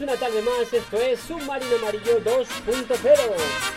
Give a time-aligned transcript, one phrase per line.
[0.00, 3.73] una tarde más, esto es Submarino Amarillo 2.0.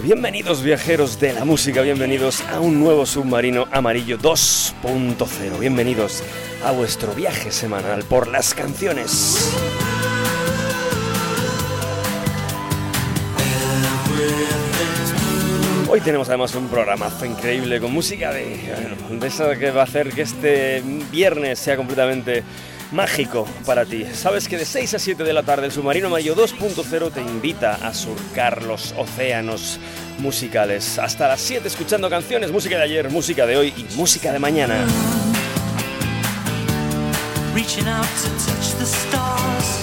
[0.00, 6.22] bienvenidos viajeros de la música, bienvenidos a un nuevo submarino amarillo 2.0, bienvenidos
[6.64, 9.52] a vuestro viaje semanal por las canciones.
[15.88, 18.56] Hoy tenemos además un programazo increíble con música de,
[19.10, 22.44] de esa que va a hacer que este viernes sea completamente
[22.92, 24.06] mágico para ti.
[24.12, 27.74] Sabes que de 6 a 7 de la tarde el Submarino Amarillo 2.0 te invita
[27.74, 29.80] a surcar los océanos
[30.18, 30.98] musicales.
[30.98, 34.86] Hasta las 7 escuchando canciones, música de ayer, música de hoy y música de mañana.
[37.54, 39.80] Reaching out to touch the stars,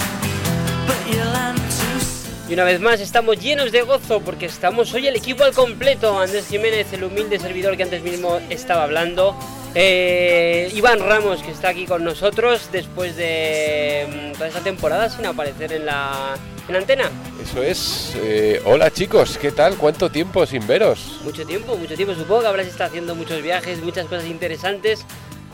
[0.86, 2.50] but you land too soon.
[2.50, 6.18] Y una vez más estamos llenos de gozo porque estamos hoy el equipo al completo.
[6.18, 9.36] Andrés Jiménez, el humilde servidor que antes mismo estaba hablando.
[9.74, 15.26] Eh, Iván Ramos, que está aquí con nosotros después de mm, toda esta temporada sin
[15.26, 16.34] aparecer en la,
[16.68, 17.10] en antena.
[17.42, 18.14] Eso es.
[18.16, 19.76] eh, hola chicos, ¿qué tal?
[19.76, 21.20] ¿Cuánto tiempo sin veros?
[21.22, 22.14] Mucho tiempo, mucho tiempo.
[22.14, 25.04] Supongo que habrás estado haciendo muchos viajes, muchas cosas interesantes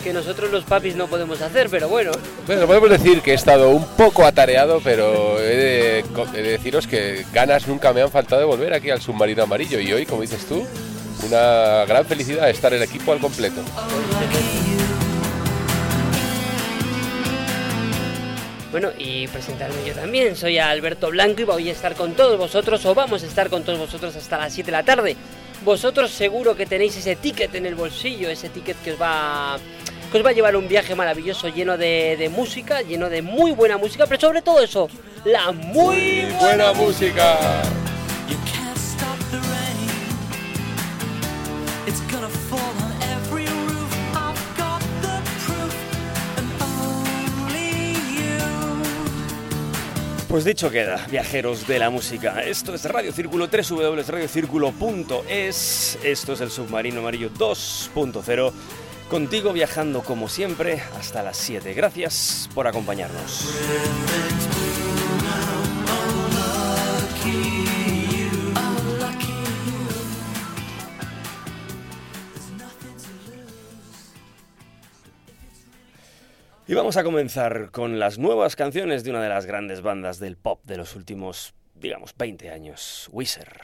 [0.03, 2.13] que nosotros los papis no podemos hacer, pero bueno.
[2.47, 6.05] Bueno, podemos decir que he estado un poco atareado, pero he de,
[6.35, 9.81] he de deciros que ganas nunca me han faltado de volver aquí al submarino amarillo.
[9.81, 10.65] Y hoy, como dices tú,
[11.25, 13.63] una gran felicidad estar el equipo al completo.
[18.71, 20.37] Bueno, y presentarme yo también.
[20.37, 23.63] Soy Alberto Blanco y voy a estar con todos vosotros, o vamos a estar con
[23.63, 25.17] todos vosotros hasta las 7 de la tarde.
[25.65, 29.57] Vosotros seguro que tenéis ese ticket en el bolsillo, ese ticket que os va,
[30.13, 33.53] que os va a llevar un viaje maravilloso lleno de, de música, lleno de muy
[33.53, 34.89] buena música, pero sobre todo eso,
[35.25, 37.39] la muy Buena música.
[50.29, 52.43] Pues dicho queda, viajeros de la música.
[52.43, 55.99] Esto es Radio Círculo, www.radiocírculo.es.
[56.03, 58.53] Esto es el Submarino Amarillo 2.0.
[59.09, 61.73] Contigo viajando como siempre hasta las 7.
[61.73, 63.47] Gracias por acompañarnos.
[76.69, 80.37] Y vamos a comenzar con las nuevas canciones de una de las grandes bandas del
[80.37, 83.61] pop de los últimos, digamos, 20 años, Wizard.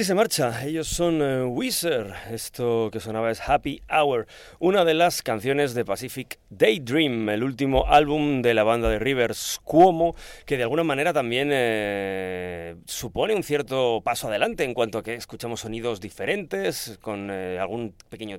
[0.00, 4.26] Así se marcha, ellos son eh, Wizard, esto que sonaba es Happy Hour,
[4.58, 9.60] una de las canciones de Pacific Daydream, el último álbum de la banda de Rivers
[9.62, 10.16] Cuomo,
[10.46, 15.12] que de alguna manera también eh, supone un cierto paso adelante en cuanto a que
[15.12, 18.38] escuchamos sonidos diferentes, con eh, algún pequeño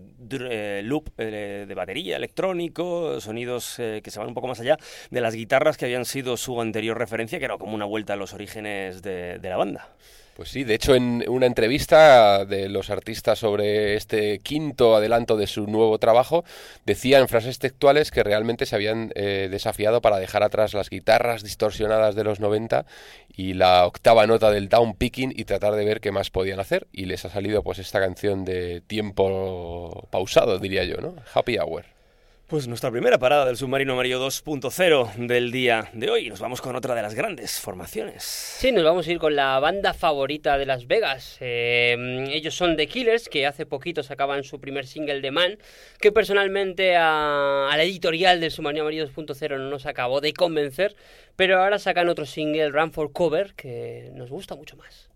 [0.81, 4.79] loop de batería electrónico, sonidos que se van un poco más allá
[5.11, 8.15] de las guitarras que habían sido su anterior referencia, que era como una vuelta a
[8.15, 9.95] los orígenes de la banda.
[10.41, 15.45] Pues sí, de hecho en una entrevista de los artistas sobre este quinto adelanto de
[15.45, 16.43] su nuevo trabajo,
[16.83, 22.15] decían frases textuales que realmente se habían eh, desafiado para dejar atrás las guitarras distorsionadas
[22.15, 22.87] de los 90
[23.29, 26.87] y la octava nota del down picking y tratar de ver qué más podían hacer.
[26.91, 31.13] Y les ha salido pues esta canción de tiempo pausado, diría yo, ¿no?
[31.35, 32.00] Happy Hour.
[32.51, 36.27] Pues nuestra primera parada del submarino amarillo 2.0 del día de hoy.
[36.27, 38.23] Nos vamos con otra de las grandes formaciones.
[38.23, 41.37] Sí, nos vamos a ir con la banda favorita de Las Vegas.
[41.39, 41.95] Eh,
[42.29, 45.59] ellos son The Killers, que hace poquito sacaban su primer single de Man,
[46.01, 50.97] que personalmente a, la editorial del Submarino Amarillo 2.0 no nos acabó de convencer,
[51.37, 55.09] pero ahora sacan otro single, Run for Cover, que nos gusta mucho más.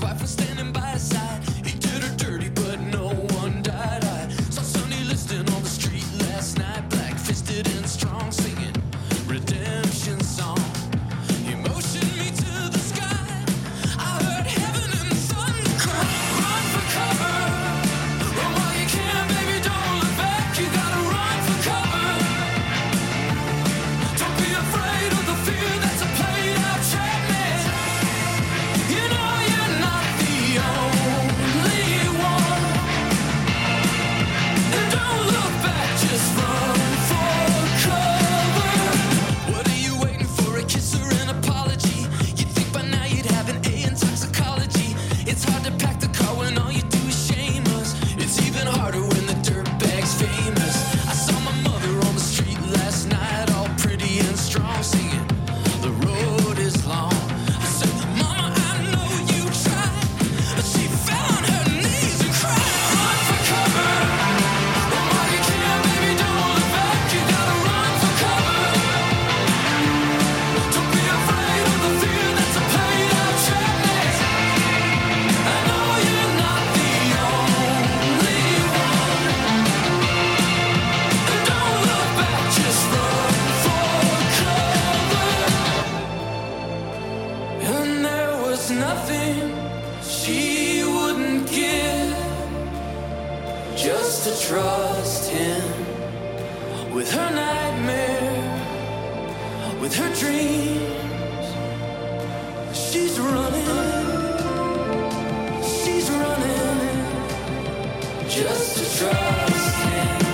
[0.00, 0.85] Wife was standing by
[108.28, 110.25] just to trust him.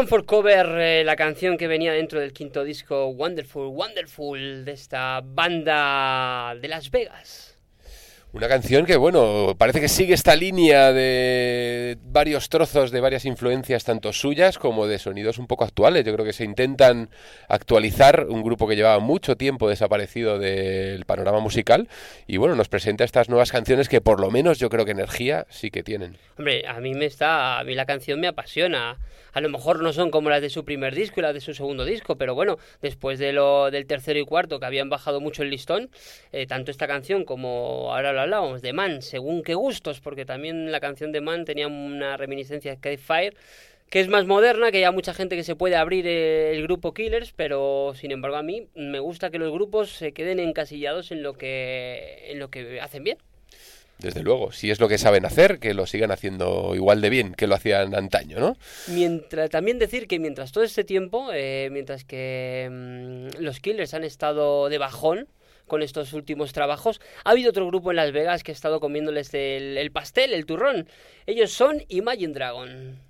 [0.00, 4.72] Run for Cover, eh, la canción que venía dentro del quinto disco Wonderful, Wonderful de
[4.72, 7.58] esta banda de Las Vegas.
[8.32, 13.84] Una canción que, bueno, parece que sigue esta línea de varios trozos de varias influencias,
[13.84, 16.04] tanto suyas como de sonidos un poco actuales.
[16.06, 17.10] Yo creo que se intentan
[17.48, 21.88] actualizar un grupo que llevaba mucho tiempo desaparecido del panorama musical
[22.26, 25.44] y, bueno, nos presenta estas nuevas canciones que, por lo menos, yo creo que energía
[25.50, 26.16] sí que tienen.
[26.38, 28.96] Hombre, a mí me está, a mí la canción me apasiona.
[29.32, 31.54] A lo mejor no son como las de su primer disco y las de su
[31.54, 35.42] segundo disco, pero bueno, después de lo del tercero y cuarto que habían bajado mucho
[35.42, 35.90] el listón,
[36.32, 40.72] eh, tanto esta canción como ahora lo hablábamos de Man, según qué gustos, porque también
[40.72, 43.36] la canción de Man tenía una reminiscencia de Fire
[43.90, 46.94] que es más moderna, que ya mucha gente que se puede abrir eh, el grupo
[46.94, 51.24] Killers, pero sin embargo a mí me gusta que los grupos se queden encasillados en
[51.24, 53.18] lo que en lo que hacen bien.
[54.00, 57.34] Desde luego, si es lo que saben hacer, que lo sigan haciendo igual de bien
[57.34, 58.56] que lo hacían antaño, ¿no?
[58.88, 64.04] Mientras, también decir que mientras todo este tiempo, eh, mientras que mm, los Killers han
[64.04, 65.28] estado de bajón
[65.66, 69.32] con estos últimos trabajos, ha habido otro grupo en Las Vegas que ha estado comiéndoles
[69.34, 70.88] el, el pastel, el turrón.
[71.26, 73.09] Ellos son Imagine Dragon.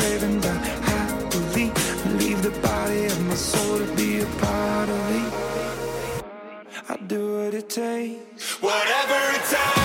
[7.53, 8.61] it takes.
[8.61, 9.80] Whatever it takes.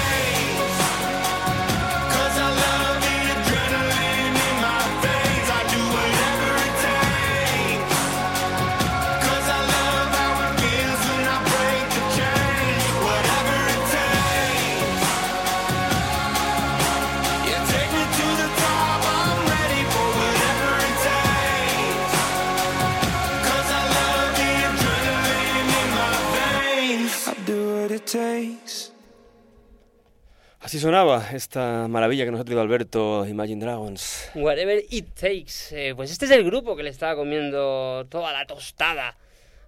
[30.66, 34.32] Así sonaba esta maravilla que nos ha traído Alberto, Imagine Dragons.
[34.34, 35.70] Whatever It Takes.
[35.70, 39.16] Eh, pues este es el grupo que le estaba comiendo toda la tostada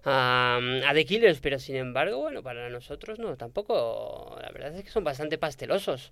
[0.03, 4.37] a, a The Killers, pero sin embargo, bueno, para nosotros no, tampoco.
[4.41, 6.11] La verdad es que son bastante pastelosos.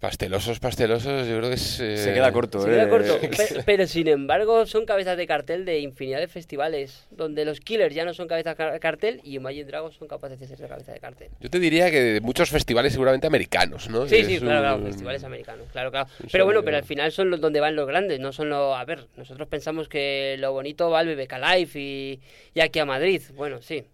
[0.00, 1.80] Pastelosos, pastelosos, yo creo que es...
[1.80, 2.88] eh, Se queda corto, Se queda ¿eh?
[2.88, 3.18] corto.
[3.66, 8.04] Pero, sin embargo, son cabezas de cartel de infinidad de festivales, donde los Killers ya
[8.04, 11.28] no son cabezas de cartel y Imagine Dragons son capaces de ser cabeza de cartel.
[11.40, 14.06] Yo te diría que de muchos festivales seguramente americanos, ¿no?
[14.06, 16.08] Sí, Es sí, claro, claro, festivales americanos, claro, claro.
[16.30, 18.76] Pero bueno, pero al final son los donde van los grandes, no son los...
[18.76, 22.20] A ver, nosotros pensamos que lo bonito va al BBK Live y,
[22.54, 23.22] y aquí a Madrid.
[23.34, 23.84] Bueno, sí.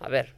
[0.00, 0.32] A ver,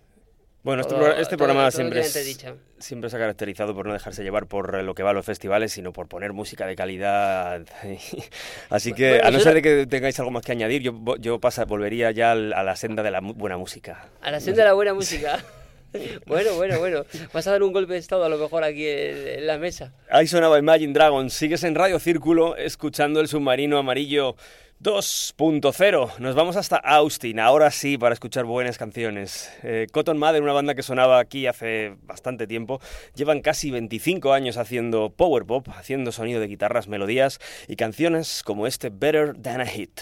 [0.63, 2.45] Bueno, este, pro- este todo- programa todo siempre, es-
[2.79, 5.25] siempre se ha caracterizado por no dejarse llevar por eh, lo que va a los
[5.25, 7.63] festivales, sino por poner música de calidad.
[8.71, 11.17] Así que, Bueno, a no nosotros- ser de que tengáis algo más que añadir, yo,
[11.19, 14.09] yo pasa, volvería ya a la senda de la buena música.
[14.21, 15.43] a la senda de la buena música.
[16.27, 17.05] Bueno, bueno, bueno.
[17.33, 19.93] Vas a dar un golpe de estado a lo mejor aquí en, en la mesa.
[20.09, 21.33] Ahí sonaba Imagine Dragons.
[21.33, 24.37] Sigues en Radio Círculo escuchando el submarino amarillo
[24.83, 26.19] 2.0.
[26.21, 29.53] Nos vamos hasta Austin, ahora sí, para escuchar buenas canciones.
[29.63, 32.81] Eh, Cotton Mather, una banda que sonaba aquí hace bastante tiempo,
[33.15, 38.67] llevan casi 25 años haciendo power pop, haciendo sonido de guitarras, melodías y canciones como
[38.67, 40.01] este Better Than a Hit.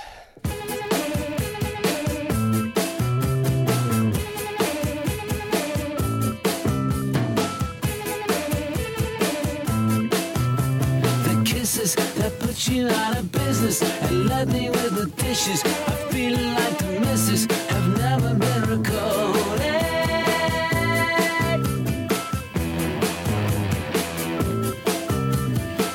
[11.69, 15.63] Kisses that put you out of business and left me with the dishes.
[15.65, 19.83] I feel like the misses have never been recorded.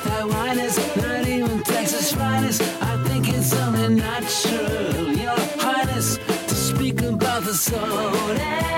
[0.04, 2.62] That wine is not even Texas finest.
[2.80, 8.73] I think it's only natural, Your Highness, to speak about the soda.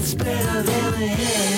[0.00, 1.57] It's better than hit.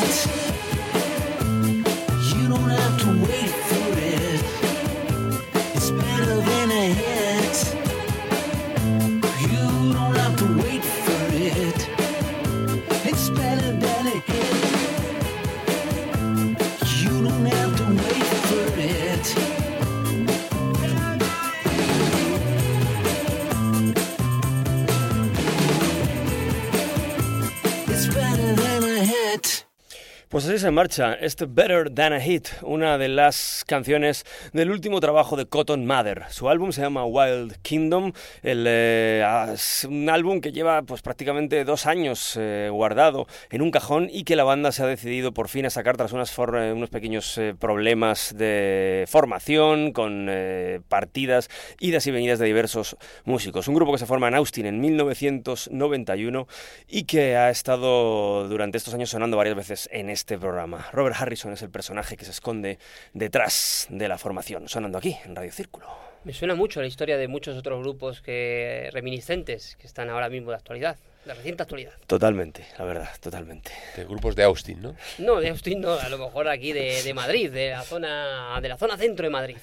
[30.61, 35.01] Pues así se marcha este Better Than a Hit, una de las canciones del último
[35.01, 36.25] trabajo de Cotton Mather.
[36.29, 41.65] Su álbum se llama Wild Kingdom, el, eh, es un álbum que lleva pues prácticamente
[41.65, 45.49] dos años eh, guardado en un cajón y que la banda se ha decidido por
[45.49, 50.81] fin a sacar tras unas for- eh, unos pequeños eh, problemas de formación con eh,
[50.89, 53.67] partidas, idas y venidas de diversos músicos.
[53.67, 56.47] Un grupo que se forma en Austin en 1991
[56.87, 60.50] y que ha estado durante estos años sonando varias veces en este programa.
[60.51, 62.79] Robert Harrison es el personaje que se esconde
[63.13, 65.87] detrás de la formación, sonando aquí en Radio Círculo.
[66.25, 70.51] Me suena mucho la historia de muchos otros grupos que reminiscentes que están ahora mismo
[70.51, 71.93] de actualidad, de reciente actualidad.
[72.07, 73.73] Totalmente, la verdad, totalmente.
[73.97, 74.95] De grupos de Austin, ¿no?
[75.19, 78.69] No, de Austin no, a lo mejor aquí de, de Madrid, de la zona de
[78.69, 79.57] la zona centro de Madrid.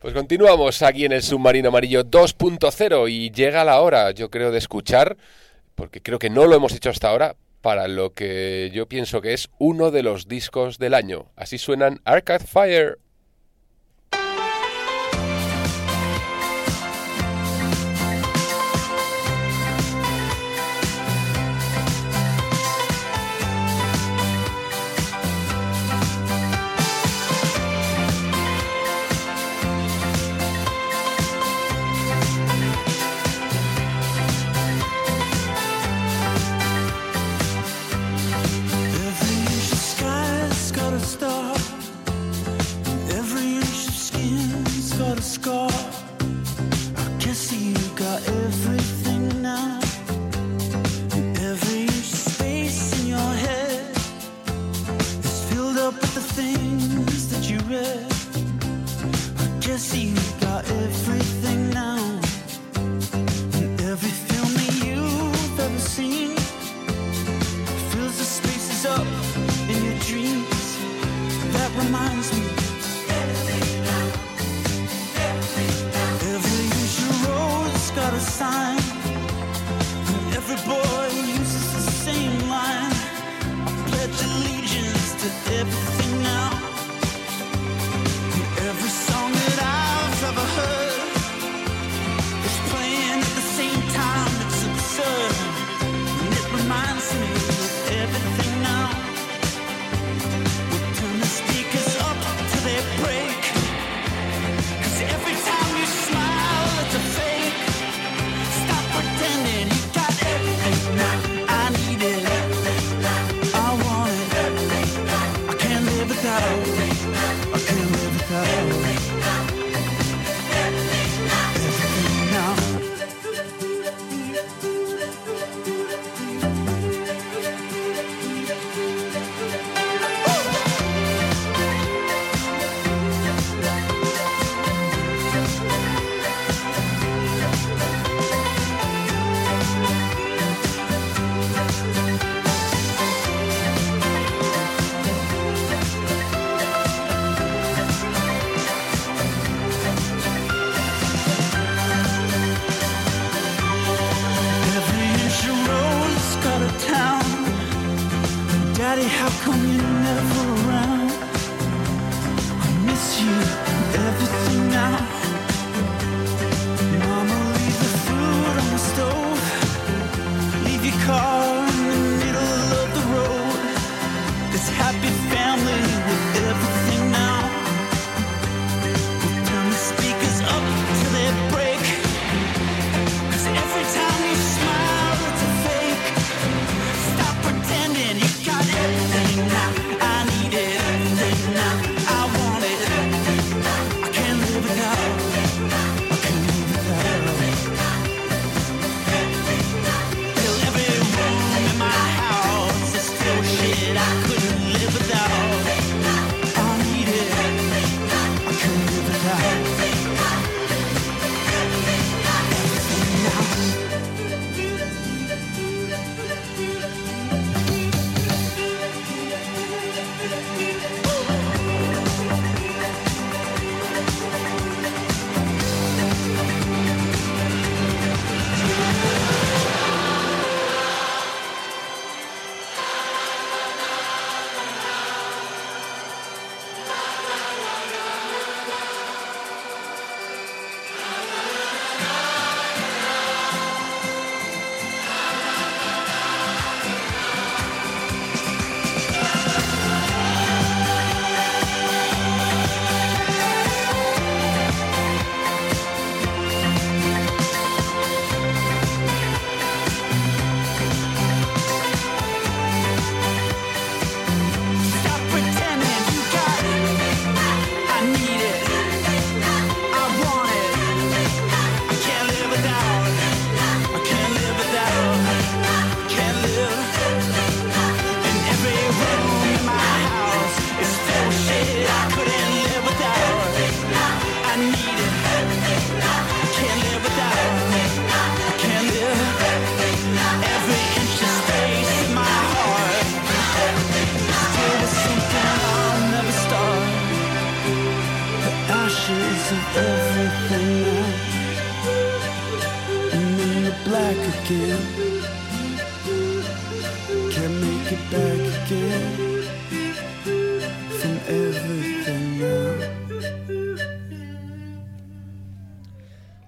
[0.00, 4.58] Pues continuamos aquí en el Submarino Amarillo 2.0 y llega la hora, yo creo, de
[4.58, 5.16] escuchar,
[5.74, 9.32] porque creo que no lo hemos hecho hasta ahora, para lo que yo pienso que
[9.32, 11.32] es uno de los discos del año.
[11.34, 13.00] Así suenan Arcade Fire.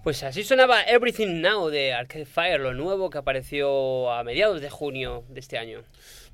[0.08, 4.70] Pues así sonaba Everything Now de Arcade Fire, lo nuevo que apareció a mediados de
[4.70, 5.80] junio de este año.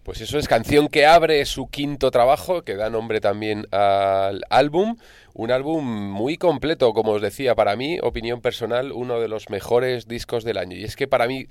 [0.05, 4.97] Pues eso es canción que abre su quinto trabajo, que da nombre también al álbum.
[5.33, 10.07] Un álbum muy completo, como os decía, para mí, opinión personal, uno de los mejores
[10.07, 10.77] discos del año.
[10.77, 11.49] Y es que para mí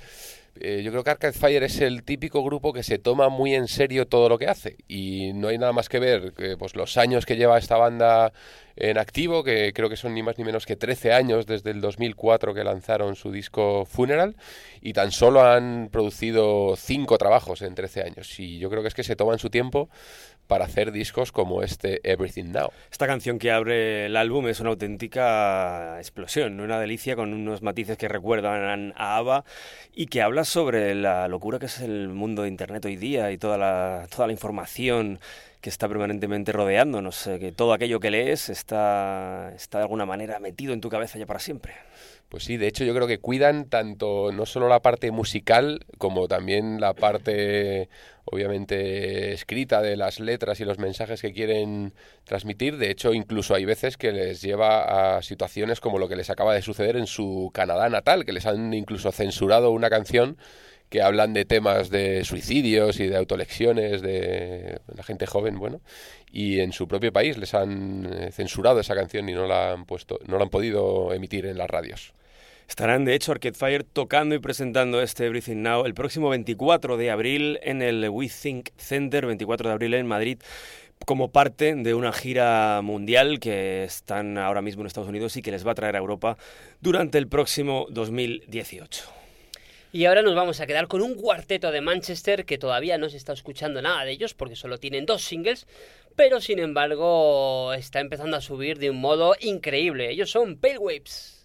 [0.56, 3.68] eh, yo creo que Arcade Fire es el típico grupo que se toma muy en
[3.68, 4.78] serio todo lo que hace.
[4.88, 8.32] Y no hay nada más que ver que, pues, los años que lleva esta banda
[8.76, 11.82] en activo, que creo que son ni más ni menos que 13 años desde el
[11.82, 14.36] 2004 que lanzaron su disco Funeral
[14.82, 18.40] y tan solo han producido 5 trabajos en 13 años.
[18.40, 19.90] Y yo creo que es que se toman su tiempo
[20.48, 22.72] para hacer discos como este Everything Now.
[22.92, 27.98] Esta canción que abre el álbum es una auténtica explosión, una delicia con unos matices
[27.98, 29.46] que recuerdan a ABBA
[29.94, 33.38] y que habla sobre la locura que es el mundo de Internet hoy día y
[33.38, 35.20] toda la, toda la información
[35.64, 40.38] que está permanentemente rodeándonos, eh, que todo aquello que lees está, está de alguna manera
[40.40, 41.74] metido en tu cabeza ya para siempre.
[42.34, 46.28] Pues sí, de hecho yo creo que cuidan tanto no solo la parte musical como
[46.28, 47.90] también la parte
[48.26, 51.94] obviamente escrita de las letras y los mensajes que quieren
[52.24, 52.78] transmitir.
[52.78, 56.56] De hecho, incluso hay veces que les lleva a situaciones como lo que les acaba
[56.56, 60.36] de suceder en su Canadá natal, que les han incluso censurado una canción
[60.90, 65.82] que hablan de temas de suicidios y de autolecciones de la gente joven, bueno,
[66.32, 69.86] y en su propio país les han eh, censurado esa canción y no la han
[69.86, 72.12] puesto, no la han podido emitir en las radios.
[72.74, 77.12] Estarán, de hecho, Arcade Fire tocando y presentando este Everything Now el próximo 24 de
[77.12, 80.40] abril en el We Think Center, 24 de abril en Madrid,
[81.06, 85.52] como parte de una gira mundial que están ahora mismo en Estados Unidos y que
[85.52, 86.36] les va a traer a Europa
[86.82, 89.04] durante el próximo 2018.
[89.92, 93.18] Y ahora nos vamos a quedar con un cuarteto de Manchester que todavía no se
[93.18, 95.68] está escuchando nada de ellos porque solo tienen dos singles,
[96.16, 100.10] pero sin embargo está empezando a subir de un modo increíble.
[100.10, 101.43] Ellos son Pale Waves.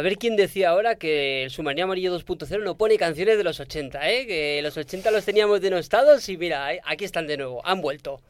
[0.00, 3.60] A ver quién decía ahora que el Submarino Amarillo 2.0 no pone canciones de los
[3.60, 4.26] 80, ¿eh?
[4.26, 6.80] Que los 80 los teníamos denostados y mira, ¿eh?
[6.86, 8.22] aquí están de nuevo, han vuelto.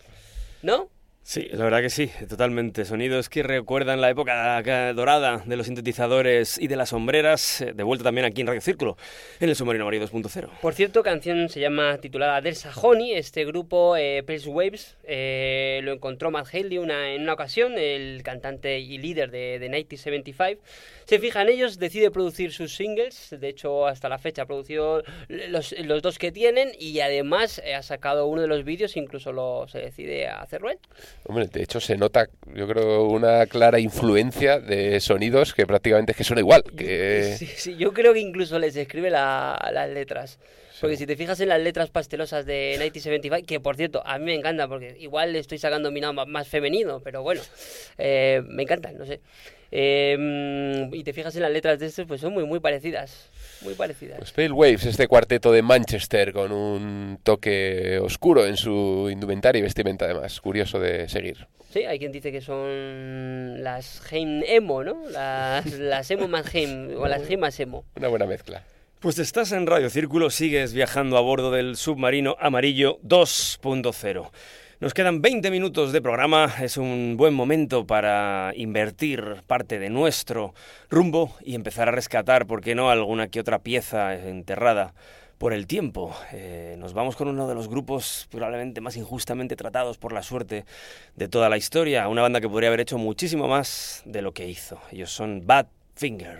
[0.62, 0.88] ¿No?
[1.22, 2.84] Sí, la verdad que sí, totalmente.
[2.84, 7.82] Sonidos que recuerdan la época dorada de los sintetizadores y de las sombreras, eh, de
[7.84, 8.96] vuelta también aquí en Radio Círculo,
[9.38, 10.48] en el Submarino Amarillo 2.0.
[10.60, 13.12] Por cierto, canción se llama titulada Del Sajoni.
[13.12, 18.80] Este grupo, eh, Waves, eh, lo encontró Matt Haley una, en una ocasión, el cantante
[18.80, 20.62] y líder de, de 1975.
[21.04, 23.36] Se fija en ellos, decide producir sus singles.
[23.38, 27.82] De hecho, hasta la fecha ha producido los, los dos que tienen y además ha
[27.82, 30.78] sacado uno de los vídeos, incluso lo, se decide a hacerlo él.
[31.24, 36.18] Hombre, de hecho se nota, yo creo, una clara influencia de sonidos que prácticamente es
[36.18, 36.62] que son igual.
[36.76, 37.34] Que...
[37.38, 40.38] Sí, sí, yo creo que incluso les escribe la- las letras.
[40.80, 44.24] Porque si te fijas en las letras pastelosas de 1975, que por cierto, a mí
[44.24, 47.42] me encanta, porque igual le estoy sacando mi lado más femenino, pero bueno,
[47.98, 49.20] eh, me encantan, no sé.
[49.70, 53.28] Eh, y te fijas en las letras de estos, pues son muy, muy parecidas.
[53.62, 54.18] Muy parecidas.
[54.18, 59.62] Pues Pale Waves, este cuarteto de Manchester con un toque oscuro en su indumentaria y
[59.62, 61.46] vestimenta además, curioso de seguir.
[61.70, 65.02] Sí, hay quien dice que son las Heim emo, ¿no?
[65.10, 67.84] Las, las emo más Heim, o las Heim más emo.
[67.96, 68.64] Una buena mezcla.
[69.00, 74.30] Pues estás en Radio Círculo, sigues viajando a bordo del submarino amarillo 2.0.
[74.80, 80.54] Nos quedan 20 minutos de programa, es un buen momento para invertir parte de nuestro
[80.88, 84.94] rumbo y empezar a rescatar, ¿por qué no?, alguna que otra pieza enterrada
[85.36, 86.16] por el tiempo.
[86.32, 90.64] Eh, nos vamos con uno de los grupos probablemente más injustamente tratados por la suerte
[91.14, 94.48] de toda la historia, una banda que podría haber hecho muchísimo más de lo que
[94.48, 94.80] hizo.
[94.90, 96.38] Ellos son Bad Finger.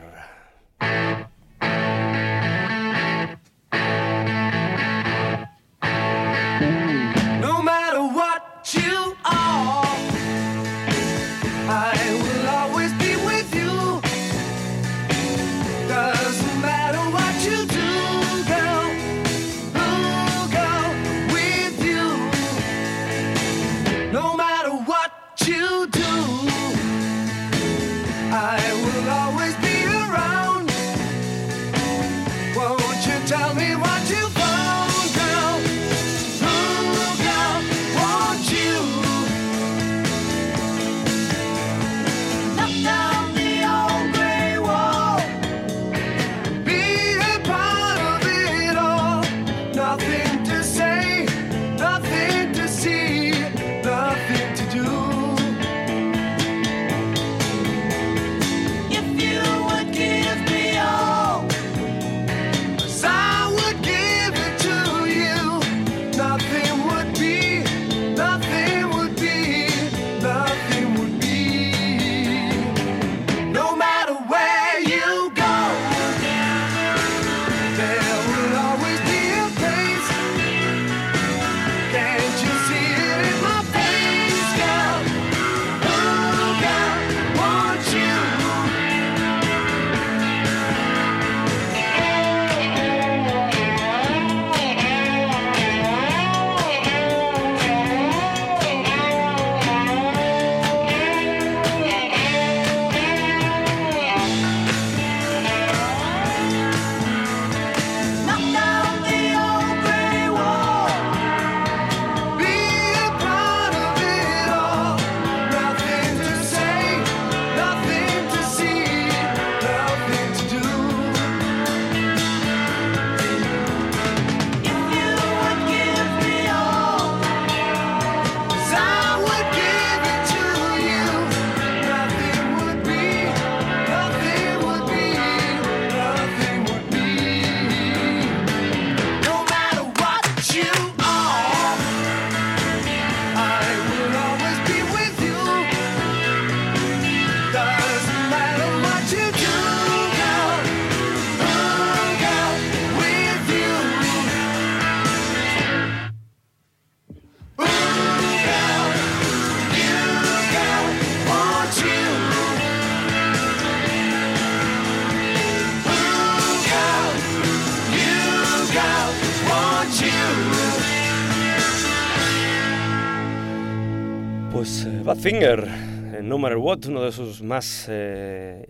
[175.33, 178.67] Eh, No Matter What, uno de sus más eh,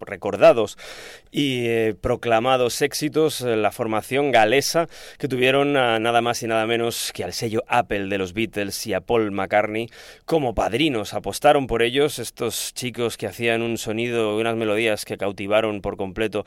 [0.00, 0.78] recordados
[1.30, 6.66] y eh, proclamados éxitos, eh, la formación galesa que tuvieron a nada más y nada
[6.66, 9.90] menos que al sello Apple de los Beatles y a Paul McCartney
[10.24, 11.12] como padrinos.
[11.12, 15.96] Apostaron por ellos estos chicos que hacían un sonido y unas melodías que cautivaron por
[15.96, 16.46] completo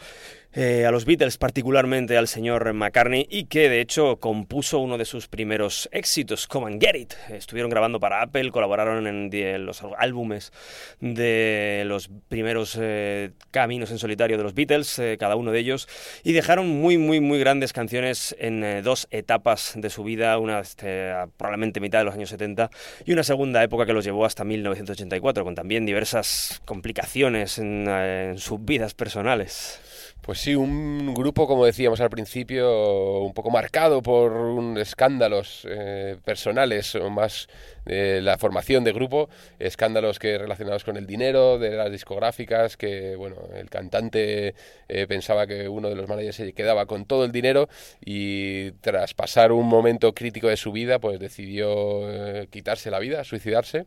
[0.59, 5.05] eh, a los Beatles, particularmente al señor McCartney, y que de hecho compuso uno de
[5.05, 7.13] sus primeros éxitos, Come and Get It.
[7.29, 10.51] Estuvieron grabando para Apple, colaboraron en los álbumes
[10.99, 15.87] de los primeros eh, caminos en solitario de los Beatles, eh, cada uno de ellos,
[16.23, 21.13] y dejaron muy, muy, muy grandes canciones en dos etapas de su vida, una este,
[21.37, 22.71] probablemente mitad de los años 70
[23.05, 28.39] y una segunda época que los llevó hasta 1984, con también diversas complicaciones en, en
[28.39, 29.81] sus vidas personales.
[30.27, 36.17] Pues sí, un grupo, como decíamos al principio, un poco marcado por un escándalos eh,
[36.25, 37.47] personales o más
[37.85, 43.37] la formación de grupo, escándalos que relacionados con el dinero de las discográficas, que bueno,
[43.55, 44.53] el cantante
[44.89, 47.69] eh, pensaba que uno de los managers se quedaba con todo el dinero
[48.03, 53.23] y tras pasar un momento crítico de su vida, pues decidió eh, quitarse la vida,
[53.23, 53.85] suicidarse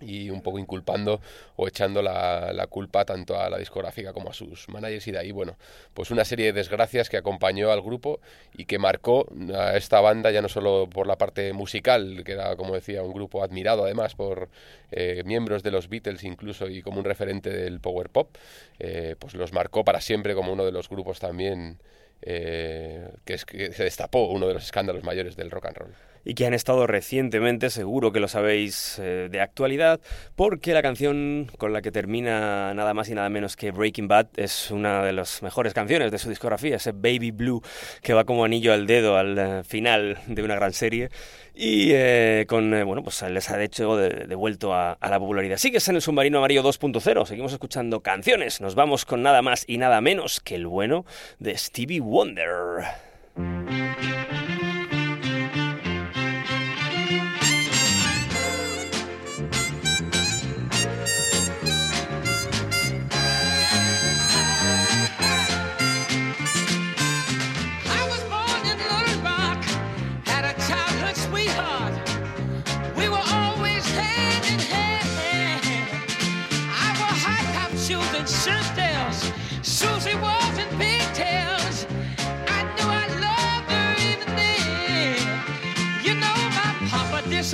[0.00, 1.20] y un poco inculpando
[1.56, 5.18] o echando la, la culpa tanto a la discográfica como a sus managers y de
[5.18, 5.56] ahí, bueno,
[5.92, 8.20] pues una serie de desgracias que acompañó al grupo
[8.56, 12.56] y que marcó a esta banda ya no solo por la parte musical, que era,
[12.56, 14.48] como decía, un grupo admirado además por
[14.90, 18.36] eh, miembros de los Beatles incluso y como un referente del power pop,
[18.78, 21.78] eh, pues los marcó para siempre como uno de los grupos también
[22.22, 25.94] eh, que, es, que se destapó uno de los escándalos mayores del rock and roll.
[26.24, 30.00] Y que han estado recientemente, seguro que lo sabéis, eh, de actualidad,
[30.36, 34.28] porque la canción con la que termina nada más y nada menos que Breaking Bad
[34.36, 37.62] es una de las mejores canciones de su discografía, ese Baby Blue
[38.02, 41.10] que va como anillo al dedo al eh, final de una gran serie
[41.54, 45.56] y eh, con, bueno, pues les ha de hecho de- devuelto a, a la popularidad.
[45.58, 49.78] Sigues en el Submarino Amarillo 2.0, seguimos escuchando canciones, nos vamos con nada más y
[49.78, 51.04] nada menos que el bueno
[51.38, 52.84] de Stevie Wonder.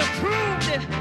[0.01, 1.00] approved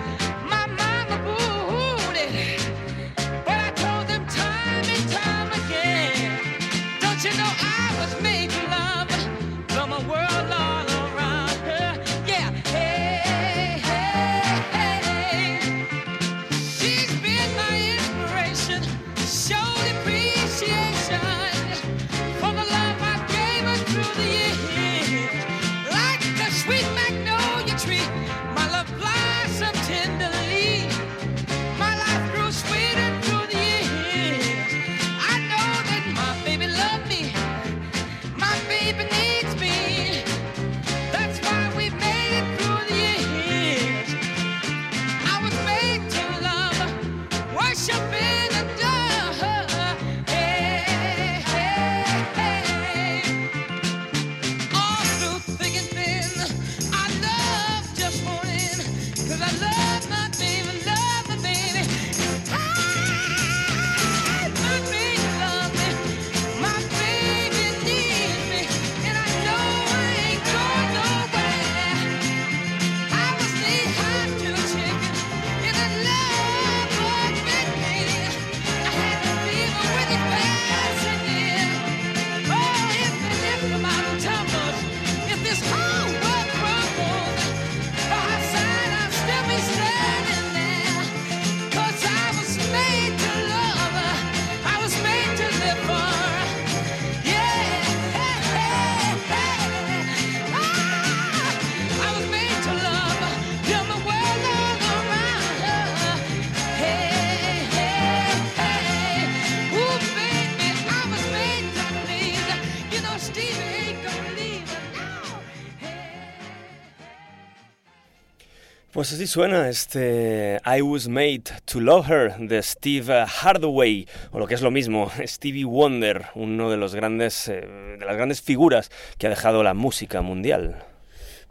[118.99, 124.45] Pues así suena este I Was Made to Love Her de Steve Hardaway, o lo
[124.45, 127.65] que es lo mismo, Stevie Wonder, uno de los grandes, eh,
[127.97, 130.83] de las grandes figuras que ha dejado la música mundial.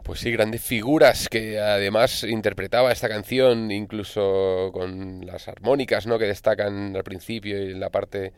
[0.03, 6.19] Pues sí, grandes figuras que además interpretaba esta canción, incluso con las armónicas ¿no?
[6.19, 8.31] que destacan al principio y en la parte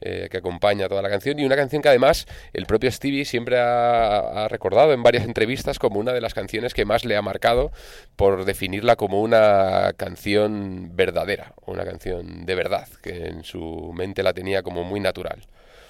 [0.00, 1.38] eh, que acompaña toda la canción.
[1.38, 5.78] Y una canción que además el propio Stevie siempre ha, ha recordado en varias entrevistas
[5.78, 7.72] como una de las canciones que más le ha marcado
[8.16, 14.32] por definirla como una canción verdadera, una canción de verdad, que en su mente la
[14.32, 15.46] tenía como muy natural.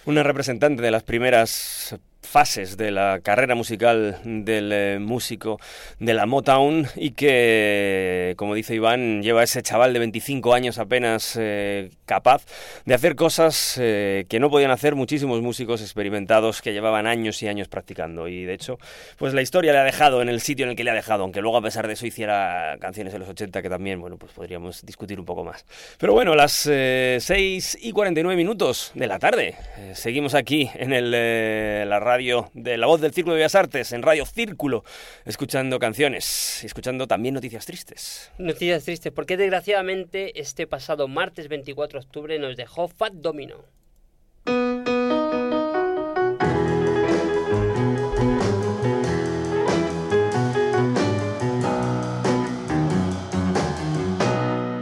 [0.06, 5.58] Una representante de las primeras fases de la carrera musical del eh, músico
[5.98, 11.36] de la Motown y que, como dice Iván, lleva ese chaval de 25 años apenas
[11.40, 12.44] eh, capaz
[12.84, 17.48] de hacer cosas eh, que no podían hacer muchísimos músicos experimentados que llevaban años y
[17.48, 18.28] años practicando.
[18.28, 18.78] Y de hecho,
[19.16, 21.22] pues la historia le ha dejado en el sitio en el que le ha dejado,
[21.22, 24.32] aunque luego a pesar de eso hiciera canciones en los 80 que también, bueno, pues
[24.32, 25.64] podríamos discutir un poco más.
[25.98, 29.56] Pero bueno, las eh, 6 y 49 minutos de la tarde.
[29.78, 33.54] eh, seguimos aquí en el, eh, la radio de La Voz del Círculo de Bellas
[33.54, 34.82] Artes, en Radio Círculo,
[35.24, 38.32] escuchando canciones y escuchando también noticias tristes.
[38.38, 43.64] Noticias tristes, porque desgraciadamente este pasado martes 24 de octubre nos dejó Fat Domino.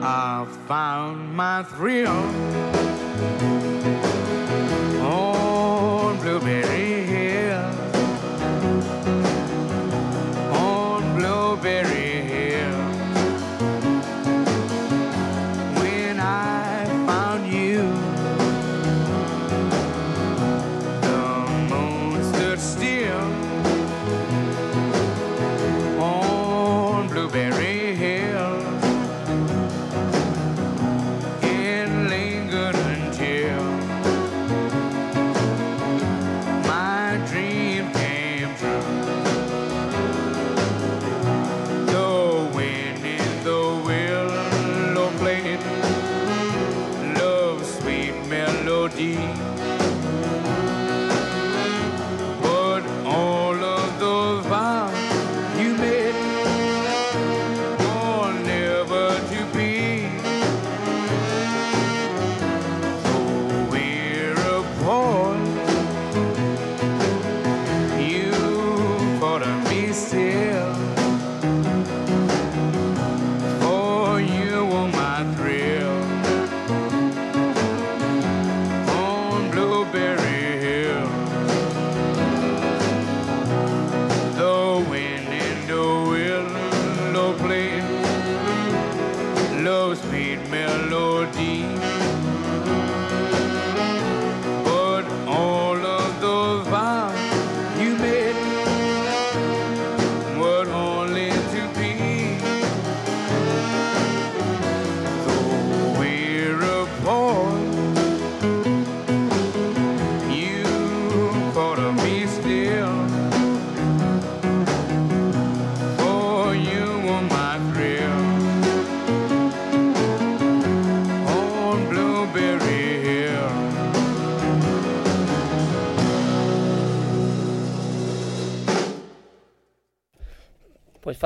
[0.03, 2.09] I found my thrill
[5.03, 6.75] on Blueberry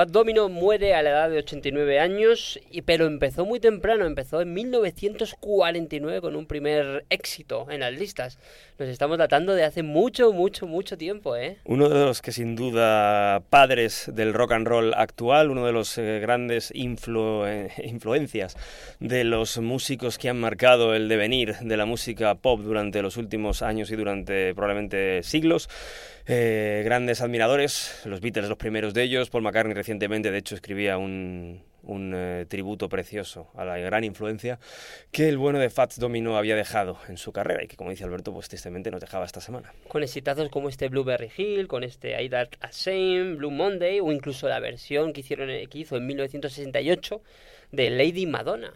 [0.01, 4.41] Fat Domino muere a la edad de 89 años, y, pero empezó muy temprano, empezó
[4.41, 8.39] en 1949 con un primer éxito en las listas.
[8.79, 11.57] Nos estamos datando de hace mucho, mucho, mucho tiempo, ¿eh?
[11.65, 15.95] Uno de los que sin duda padres del rock and roll actual, uno de los
[15.99, 18.57] eh, grandes influ- eh, influencias
[18.99, 23.61] de los músicos que han marcado el devenir de la música pop durante los últimos
[23.61, 25.69] años y durante probablemente siglos.
[26.27, 30.97] Eh, grandes admiradores, los Beatles los primeros de ellos, Paul McCartney recientemente de hecho escribía
[30.97, 34.59] un, un eh, tributo precioso a la gran influencia
[35.11, 38.03] que el bueno de Fats Domino había dejado en su carrera y que como dice
[38.03, 39.73] Alberto pues tristemente nos dejaba esta semana.
[39.87, 44.11] Con exitazos como este Blueberry Hill, con este I That a Shame, Blue Monday, o
[44.11, 47.21] incluso la versión que, hicieron, que hizo en 1968
[47.71, 48.71] de Lady Madonna.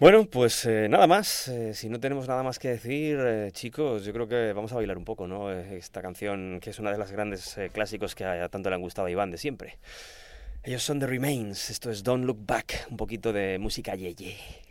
[0.00, 1.48] Bueno, pues eh, nada más.
[1.48, 4.76] Eh, si no tenemos nada más que decir, eh, chicos, yo creo que vamos a
[4.76, 5.52] bailar un poco, ¿no?
[5.52, 9.08] Esta canción que es una de las grandes clásicos que a, tanto le han gustado
[9.08, 9.76] a Iván de siempre.
[10.62, 14.38] Ellos son The Remains, esto es Don't Look Back, un poquito de música yeye.
[14.38, 14.69] You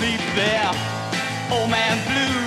[0.00, 0.72] sleep there.
[1.52, 2.39] Old man blues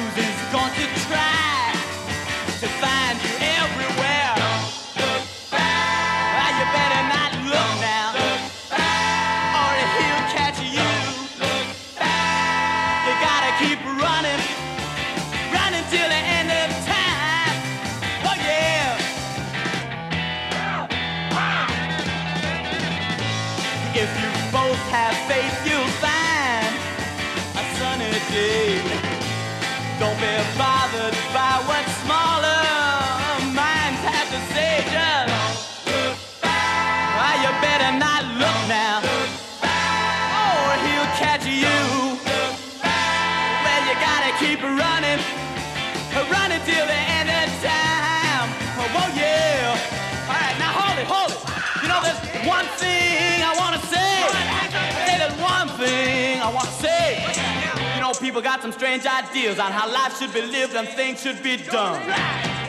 [58.44, 62.02] got some strange ideas on how life should be lived and things should be done.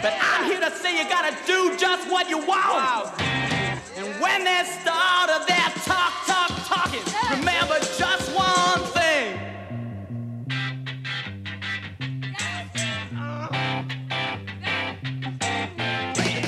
[0.00, 3.10] But I'm here to say you gotta do just what you want.
[3.96, 7.02] And when they start of their talk, talk, talking,
[7.36, 9.40] remember just one thing.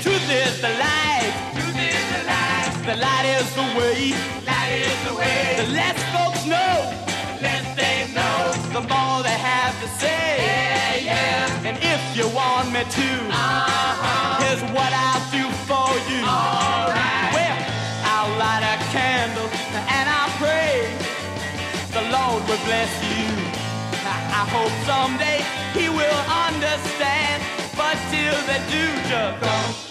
[0.01, 1.33] Truth is the light.
[1.53, 2.71] Truth is the light.
[2.85, 4.13] The light is the way.
[4.47, 5.56] Light is the way.
[12.77, 14.43] Me to, uh-huh.
[14.43, 16.21] here's what I'll do for you.
[16.21, 17.31] Right.
[17.33, 17.57] Well,
[18.05, 20.85] I'll light a candle and I'll pray
[21.97, 23.29] the Lord will bless you.
[24.05, 25.41] I, I hope someday
[25.73, 27.41] He will understand.
[27.75, 29.86] But till they do, just don't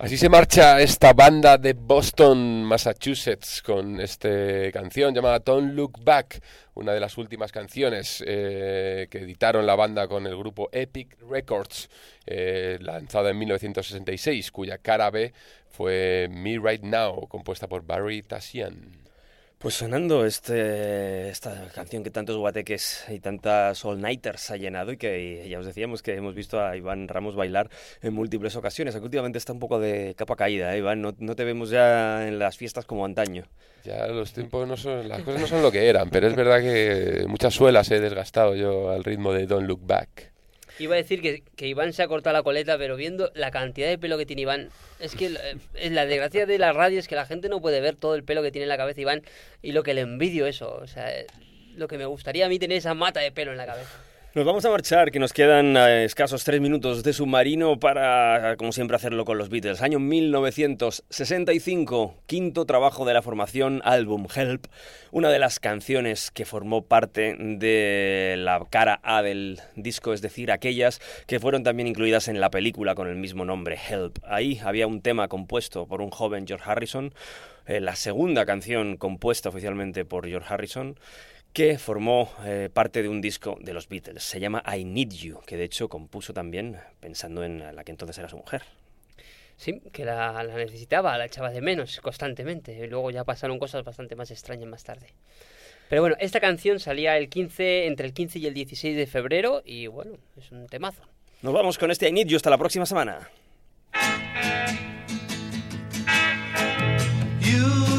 [0.00, 4.30] Así se marcha esta banda de Boston, Massachusetts, con esta
[4.72, 6.40] canción llamada Don't Look Back,
[6.72, 11.90] una de las últimas canciones eh, que editaron la banda con el grupo Epic Records,
[12.24, 15.34] eh, lanzada en 1966, cuya cara B
[15.68, 18.99] fue Me Right Now, compuesta por Barry Tassian.
[19.60, 25.46] Pues sonando este, esta canción que tantos guateques y tantas all-nighters ha llenado y que
[25.50, 27.68] ya os decíamos que hemos visto a Iván Ramos bailar
[28.00, 31.36] en múltiples ocasiones, aunque últimamente está un poco de capa caída, ¿eh, Iván, no, no
[31.36, 33.44] te vemos ya en las fiestas como antaño.
[33.84, 36.62] Ya los tiempos no son, las cosas no son lo que eran, pero es verdad
[36.62, 40.32] que muchas suelas he desgastado yo al ritmo de Don't Look Back.
[40.80, 43.98] Iba a decir que, Iván se ha cortado la coleta, pero viendo la cantidad de
[43.98, 47.14] pelo que tiene Iván, es que eh, es la desgracia de la radio es que
[47.14, 49.22] la gente no puede ver todo el pelo que tiene en la cabeza Iván
[49.60, 51.26] y lo que le envidio eso, o sea, eh,
[51.76, 53.90] lo que me gustaría a mí tener esa mata de pelo en la cabeza.
[54.32, 58.70] Nos vamos a marchar, que nos quedan eh, escasos tres minutos de submarino para, como
[58.70, 59.82] siempre, hacerlo con los Beatles.
[59.82, 64.66] Año 1965, quinto trabajo de la formación, álbum Help,
[65.10, 70.52] una de las canciones que formó parte de la cara A del disco, es decir,
[70.52, 74.18] aquellas que fueron también incluidas en la película con el mismo nombre, Help.
[74.22, 77.12] Ahí había un tema compuesto por un joven George Harrison,
[77.66, 81.00] eh, la segunda canción compuesta oficialmente por George Harrison,
[81.52, 84.22] que formó eh, parte de un disco de los Beatles.
[84.22, 88.16] Se llama I Need You, que de hecho compuso también pensando en la que entonces
[88.18, 88.62] era su mujer.
[89.56, 92.72] Sí, que la, la necesitaba, la echaba de menos constantemente.
[92.72, 95.08] Y luego ya pasaron cosas bastante más extrañas más tarde.
[95.90, 99.60] Pero bueno, esta canción salía el 15, entre el 15 y el 16 de febrero
[99.64, 101.02] y bueno, es un temazo.
[101.42, 103.28] Nos vamos con este I Need You hasta la próxima semana.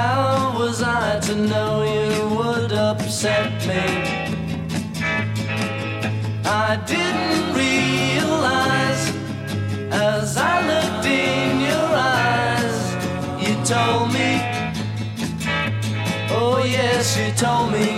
[0.00, 3.84] How was I to know you would upset me?
[6.66, 9.02] I didn't realize
[9.92, 12.78] as I looked in your eyes,
[13.44, 14.30] you told me,
[16.38, 17.88] oh yes, you told me,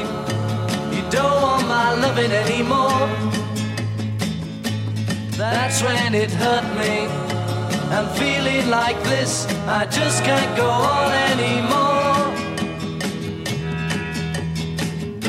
[0.95, 3.07] you don't want my loving anymore.
[5.43, 6.95] That's when it hurt me.
[7.95, 9.47] I'm feeling like this,
[9.81, 11.82] I just can't go on anymore.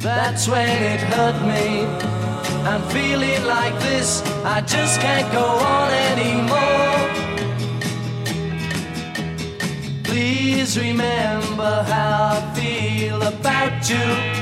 [0.00, 1.84] that's when it hurt me.
[2.64, 6.80] I'm feeling like this, I just can't go on anymore.
[10.04, 14.39] Please remember how I feel about you.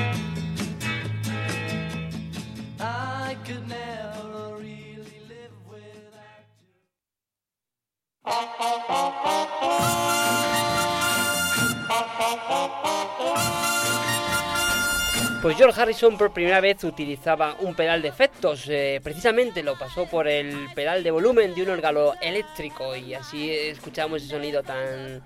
[15.58, 20.28] George Harrison por primera vez utilizaba un pedal de efectos, eh, precisamente lo pasó por
[20.28, 25.20] el pedal de volumen de un órgano eléctrico y así escuchamos ese sonido tan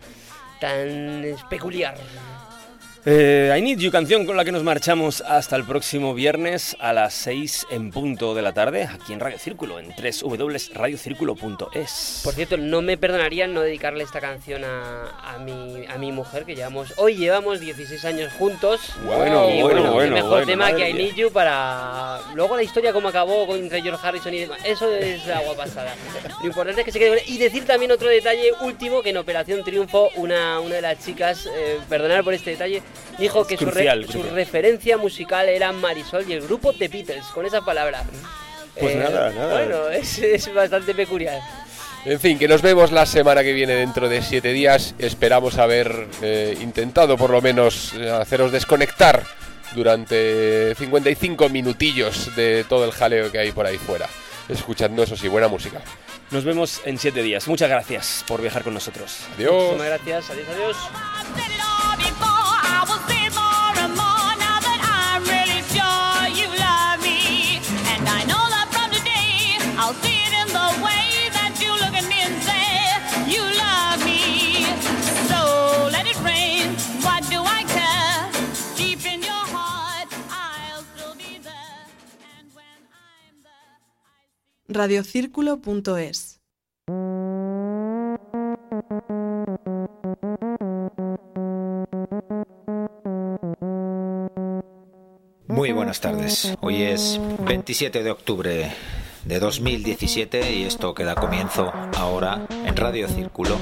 [0.59, 1.99] tan peculiar.
[3.05, 6.93] Eh, I Need You, canción con la que nos marchamos hasta el próximo viernes a
[6.93, 12.21] las 6 en punto de la tarde, aquí en Radio Círculo, en www.radiocírculo.es.
[12.23, 16.45] Por cierto, no me perdonarían no dedicarle esta canción a, a mi, a mi mujer,
[16.45, 18.93] que llevamos hoy llevamos 16 años juntos.
[19.05, 20.93] Bueno, y bueno, qué bueno, mejor bueno, tema que I.
[20.93, 22.21] Need You para...
[22.37, 25.97] Luego la historia cómo acabó con entre George Harrison y demás, eso es agua pasada.
[26.41, 27.25] Lo importante es que se quede.
[27.27, 31.49] Y decir también otro detalle último, que en Operación Triunfo una, una de las chicas,
[31.53, 32.81] eh, perdonar por este detalle,
[33.19, 34.35] dijo que Es su, re- crucial, su crucial.
[34.35, 38.05] referencia musical era Marisol y el grupo The Beatles, con esa palabra.
[38.79, 39.53] Pues nada, nada.
[39.53, 41.41] Bueno, es, es bastante peculiar.
[42.05, 44.95] En fin, que nos vemos la semana que viene dentro de siete días.
[44.99, 49.23] Esperamos haber eh, intentado por lo menos eh, haceros desconectar
[49.75, 54.09] durante 55 minutillos de todo el jaleo que hay por ahí fuera.
[54.49, 55.81] Escuchando eso sí, buena música.
[56.33, 57.47] Nos vemos en 7 días.
[57.47, 59.19] Muchas gracias por viajar con nosotros.
[59.37, 59.53] Adiós.
[59.53, 61.52] Muchísimas gracias, adiós, adiós.
[84.75, 86.41] radiocírculo.es.
[95.49, 96.57] Muy buenas tardes.
[96.61, 98.73] Hoy es 27 de octubre
[99.25, 103.57] de 2017 y esto que da comienzo ahora en Radio Círculo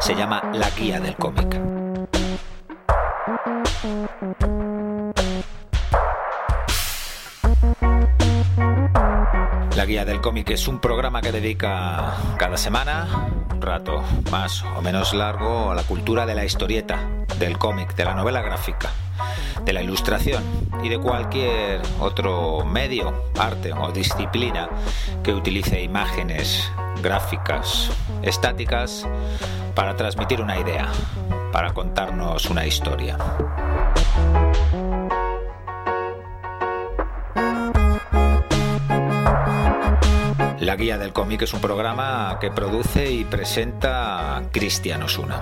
[0.00, 1.67] se llama La Guía del Cómic.
[9.88, 13.08] Guía del Cómic es un programa que dedica cada semana
[13.50, 17.08] un rato más o menos largo a la cultura de la historieta,
[17.38, 18.90] del cómic, de la novela gráfica,
[19.64, 20.44] de la ilustración
[20.82, 24.68] y de cualquier otro medio, arte o disciplina
[25.22, 26.70] que utilice imágenes
[27.02, 29.08] gráficas estáticas
[29.74, 30.86] para transmitir una idea,
[31.50, 33.16] para contarnos una historia.
[40.68, 45.40] La Guía del Cómic es un programa que produce y presenta Cristian Osuna.